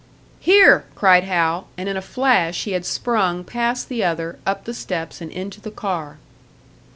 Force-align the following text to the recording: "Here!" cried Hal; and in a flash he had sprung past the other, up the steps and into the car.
"Here!" 0.39 0.85
cried 0.95 1.25
Hal; 1.25 1.67
and 1.77 1.87
in 1.87 1.95
a 1.95 2.01
flash 2.01 2.63
he 2.63 2.71
had 2.71 2.87
sprung 2.87 3.43
past 3.43 3.87
the 3.87 4.03
other, 4.03 4.39
up 4.47 4.63
the 4.63 4.73
steps 4.73 5.21
and 5.21 5.29
into 5.31 5.61
the 5.61 5.69
car. 5.69 6.17